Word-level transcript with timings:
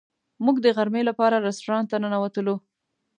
موږ 0.45 0.55
د 0.61 0.67
غرمې 0.75 1.01
لپاره 1.09 1.43
رسټورانټ 1.47 1.87
ته 1.91 1.97
ننوتلو. 2.03 2.55